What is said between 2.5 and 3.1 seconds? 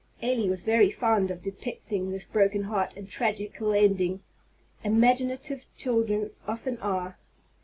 heart and